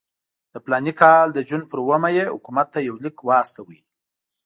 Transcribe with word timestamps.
د 0.53 0.55
فلاني 0.65 0.93
کال 1.01 1.27
د 1.33 1.39
جون 1.47 1.61
پر 1.69 1.77
اوومه 1.83 2.09
یې 2.17 2.25
حکومت 2.33 2.67
ته 2.73 2.79
یو 2.87 2.95
لیک 3.03 3.17
واستاوه. 3.27 3.77